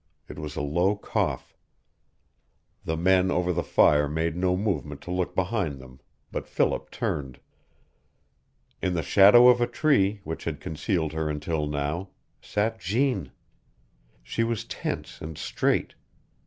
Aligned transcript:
It 0.27 0.39
was 0.39 0.55
a 0.55 0.63
low 0.63 0.95
cough. 0.95 1.55
The 2.85 2.97
men 2.97 3.29
over 3.29 3.53
the 3.53 3.61
fire 3.61 4.07
made 4.09 4.35
no 4.35 4.57
movement 4.57 4.99
to 5.01 5.11
look 5.11 5.35
behind 5.35 5.77
them, 5.79 5.99
but 6.31 6.47
Philip 6.47 6.89
turned. 6.89 7.39
In 8.81 8.95
the 8.95 9.03
shadow 9.03 9.47
of 9.47 9.61
a 9.61 9.67
tree, 9.67 10.19
which 10.23 10.45
had 10.45 10.59
concealed 10.59 11.13
her 11.13 11.29
until 11.29 11.67
now, 11.67 12.09
sat 12.41 12.79
Jeanne. 12.79 13.31
She 14.23 14.43
was 14.43 14.63
tense 14.65 15.21
and 15.21 15.37
straight. 15.37 15.93